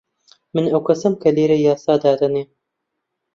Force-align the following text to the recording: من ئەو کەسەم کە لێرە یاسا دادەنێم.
من 0.53 0.65
ئەو 0.71 0.81
کەسەم 0.87 1.13
کە 1.21 1.29
لێرە 1.35 1.57
یاسا 1.65 1.93
دادەنێم. 2.03 2.49